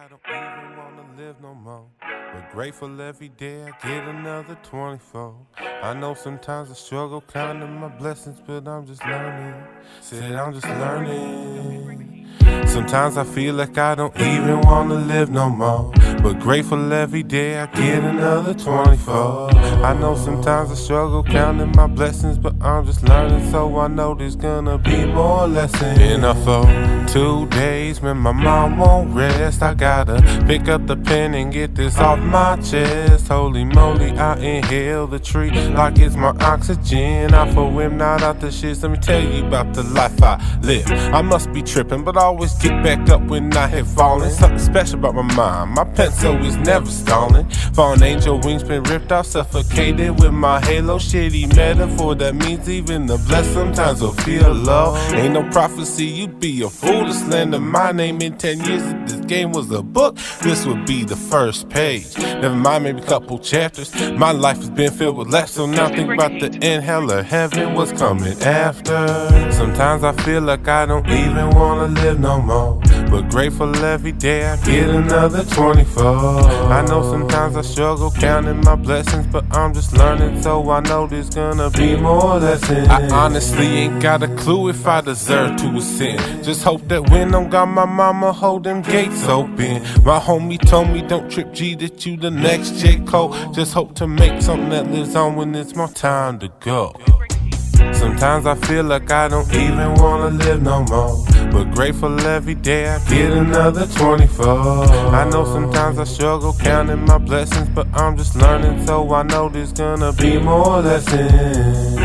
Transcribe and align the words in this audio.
I 0.00 0.08
don't 0.08 0.20
even 0.30 0.78
wanna 0.78 1.14
live 1.18 1.36
no 1.42 1.54
more. 1.54 1.84
But 2.00 2.50
grateful 2.52 3.02
every 3.02 3.28
day 3.28 3.64
I 3.64 3.86
get 3.86 4.08
another 4.08 4.56
24. 4.62 5.34
I 5.82 5.92
know 5.92 6.14
sometimes 6.14 6.70
I 6.70 6.74
struggle 6.74 7.20
counting 7.20 7.78
my 7.78 7.88
blessings, 7.88 8.40
but 8.46 8.66
I'm 8.66 8.86
just 8.86 9.04
learning. 9.04 9.62
Said 10.00 10.32
I'm 10.32 10.54
just 10.54 10.66
learning. 10.66 12.28
Sometimes 12.64 13.18
I 13.18 13.24
feel 13.24 13.54
like 13.54 13.76
I 13.76 13.94
don't 13.94 14.18
even 14.18 14.62
wanna 14.62 14.94
live 14.94 15.28
no 15.28 15.50
more. 15.50 15.92
But 16.22 16.38
grateful 16.38 16.94
every 16.94 17.22
day 17.22 17.58
I 17.58 17.66
get 17.66 18.02
another 18.02 18.54
24. 18.54 19.50
I 19.84 19.92
know 19.92 20.14
sometimes 20.14 20.70
I 20.70 20.76
struggle 20.76 21.22
counting 21.22 21.72
my 21.76 21.86
blessings, 21.86 22.38
but 22.38 22.54
I'm 22.62 22.86
just 22.86 23.02
learning, 23.02 23.50
so 23.50 23.78
I 23.78 23.88
know 23.88 24.14
there's 24.14 24.36
gonna 24.36 24.78
be 24.78 25.04
more 25.04 25.46
lessons. 25.46 25.98
Been 25.98 26.24
up 26.24 26.38
for 26.38 26.99
two 27.12 27.46
days, 27.46 28.00
when 28.00 28.16
my 28.16 28.32
mom 28.32 28.78
won't 28.78 29.10
rest. 29.14 29.62
I 29.62 29.74
gotta 29.74 30.22
pick 30.46 30.68
up 30.68 30.86
the 30.86 30.96
pen 30.96 31.34
and 31.34 31.52
get 31.52 31.74
this 31.74 31.98
off 31.98 32.20
my 32.20 32.56
chest. 32.56 33.28
Holy 33.28 33.64
moly, 33.64 34.10
I 34.12 34.38
inhale 34.38 35.06
the 35.06 35.18
tree 35.18 35.50
like 35.50 35.98
it's 35.98 36.14
my 36.14 36.32
oxygen. 36.40 37.34
I 37.34 37.52
for 37.52 37.70
him, 37.82 37.96
not 37.96 38.22
out 38.22 38.40
the 38.40 38.50
shit. 38.50 38.80
Let 38.82 38.92
me 38.92 38.98
tell 38.98 39.20
you 39.20 39.44
about 39.44 39.74
the 39.74 39.82
life 39.82 40.22
I 40.22 40.36
live. 40.62 40.88
I 40.90 41.22
must 41.22 41.52
be 41.52 41.62
tripping, 41.62 42.04
but 42.04 42.16
I 42.16 42.22
always 42.22 42.54
get 42.62 42.82
back 42.84 43.08
up 43.10 43.22
when 43.22 43.52
I 43.56 43.66
have 43.66 43.88
fallen. 43.88 44.30
Something 44.30 44.58
special 44.60 44.98
about 45.00 45.14
my 45.16 45.34
mind. 45.34 45.72
My 45.72 45.84
pencil 45.84 46.36
is 46.44 46.56
never 46.58 46.86
stalling. 46.86 47.48
Fallen 47.74 48.02
angel 48.02 48.38
wings 48.40 48.62
been 48.62 48.84
ripped 48.84 49.10
off, 49.10 49.26
suffocated 49.26 50.20
with 50.20 50.32
my 50.32 50.60
halo. 50.60 50.98
Shitty 50.98 51.56
metaphor 51.56 52.14
that 52.16 52.34
means 52.36 52.68
even 52.68 53.06
the 53.06 53.18
blessed 53.26 53.52
sometimes 53.52 54.00
will 54.00 54.12
feel 54.12 54.52
low. 54.52 54.96
Ain't 55.12 55.34
no 55.34 55.42
prophecy, 55.50 56.04
you'd 56.04 56.38
be 56.38 56.62
a 56.62 56.68
fool 56.68 56.99
to 57.04 57.12
slander 57.12 57.60
my 57.60 57.92
name 57.92 58.20
in 58.20 58.36
10 58.36 58.64
years. 58.64 58.82
If 58.82 59.08
this 59.08 59.20
game 59.26 59.52
was 59.52 59.70
a 59.70 59.82
book, 59.82 60.16
this 60.42 60.66
would 60.66 60.86
be 60.86 61.04
the 61.04 61.16
first 61.16 61.68
page. 61.68 62.16
Never 62.18 62.54
mind, 62.54 62.84
maybe 62.84 63.00
a 63.00 63.06
couple 63.06 63.38
chapters. 63.38 63.94
My 64.12 64.32
life 64.32 64.56
has 64.58 64.70
been 64.70 64.90
filled 64.92 65.16
with 65.16 65.28
laughs, 65.28 65.52
so 65.52 65.66
now 65.66 65.88
think 65.88 66.10
about 66.12 66.32
the 66.40 66.58
end. 66.62 66.84
Hell 66.84 67.10
or 67.10 67.22
heaven, 67.22 67.74
what's 67.74 67.92
coming 67.92 68.40
after. 68.42 69.06
Sometimes 69.52 70.04
I 70.04 70.12
feel 70.22 70.42
like 70.42 70.66
I 70.68 70.86
don't 70.86 71.08
even 71.08 71.50
wanna 71.50 71.88
live 71.88 72.18
no 72.20 72.40
more. 72.40 72.79
But 73.10 73.28
grateful 73.28 73.74
every 73.84 74.12
day 74.12 74.46
I 74.46 74.56
get 74.58 74.88
another 74.88 75.44
24. 75.44 76.04
I 76.04 76.86
know 76.86 77.02
sometimes 77.02 77.56
I 77.56 77.62
struggle 77.62 78.12
counting 78.12 78.60
my 78.60 78.76
blessings, 78.76 79.26
but 79.26 79.44
I'm 79.50 79.74
just 79.74 79.92
learning, 79.92 80.40
so 80.42 80.70
I 80.70 80.78
know 80.78 81.08
there's 81.08 81.28
gonna 81.28 81.70
be 81.70 81.96
more 81.96 82.38
lessons. 82.38 82.86
I 82.88 83.08
honestly 83.08 83.66
ain't 83.66 84.00
got 84.00 84.22
a 84.22 84.28
clue 84.36 84.68
if 84.68 84.86
I 84.86 85.00
deserve 85.00 85.56
to 85.56 85.76
ascend. 85.76 86.44
Just 86.44 86.62
hope 86.62 86.86
that 86.86 87.10
when 87.10 87.34
I'm 87.34 87.50
gone, 87.50 87.70
my 87.70 87.84
mama 87.84 88.32
hold 88.32 88.62
them 88.62 88.80
gates 88.82 89.24
open. 89.26 89.82
My 90.04 90.20
homie 90.20 90.60
told 90.64 90.90
me 90.90 91.02
don't 91.02 91.28
trip 91.28 91.52
G 91.52 91.74
that 91.76 92.06
you 92.06 92.16
the 92.16 92.30
next 92.30 92.76
J. 92.76 93.00
Cole. 93.00 93.34
Just 93.52 93.74
hope 93.74 93.96
to 93.96 94.06
make 94.06 94.40
something 94.40 94.70
that 94.70 94.88
lives 94.88 95.16
on 95.16 95.34
when 95.34 95.52
it's 95.56 95.74
my 95.74 95.88
time 95.88 96.38
to 96.38 96.48
go. 96.60 96.94
Sometimes 97.92 98.46
I 98.46 98.54
feel 98.54 98.84
like 98.84 99.10
I 99.10 99.26
don't 99.26 99.52
even 99.52 99.94
wanna 99.94 100.30
live 100.30 100.62
no 100.62 100.84
more. 100.84 101.29
But 101.52 101.72
grateful 101.72 102.18
every 102.20 102.54
day 102.54 102.88
I 102.88 102.98
get 103.08 103.32
another 103.32 103.86
24. 103.86 104.46
I 104.46 105.28
know 105.30 105.44
sometimes 105.44 105.98
I 105.98 106.04
struggle 106.04 106.52
counting 106.52 107.04
my 107.04 107.18
blessings, 107.18 107.68
but 107.68 107.86
I'm 107.92 108.16
just 108.16 108.36
learning, 108.36 108.86
so 108.86 109.12
I 109.12 109.22
know 109.24 109.48
there's 109.48 109.72
gonna 109.72 110.12
be 110.12 110.38
more 110.38 110.80
lessons. 110.80 111.99